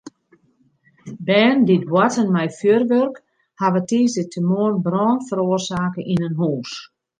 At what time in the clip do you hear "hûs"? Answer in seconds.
6.41-6.71